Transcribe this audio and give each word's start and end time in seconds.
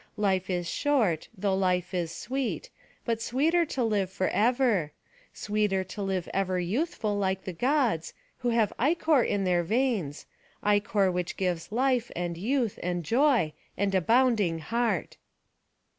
Life 0.17 0.49
is 0.49 0.67
short, 0.67 1.27
though 1.37 1.53
life 1.55 1.93
is 1.93 2.11
sweet; 2.11 2.71
but 3.05 3.21
sweeter 3.21 3.65
to 3.67 3.83
live 3.83 4.09
forever; 4.09 4.93
sweeter 5.31 5.83
to 5.83 6.01
live 6.01 6.27
ever 6.33 6.59
youthful 6.59 7.15
like 7.19 7.43
the 7.43 7.53
Gods, 7.53 8.15
who 8.39 8.49
have 8.49 8.73
ichor 8.79 9.21
in 9.21 9.43
their 9.43 9.61
veins; 9.63 10.25
ichor 10.63 11.11
which 11.11 11.37
gives 11.37 11.71
life, 11.71 12.09
and 12.15 12.35
youth, 12.35 12.79
and 12.81 13.03
joy, 13.05 13.53
and 13.77 13.93
a 13.93 14.01
bounding 14.01 14.57
heart." 14.57 15.17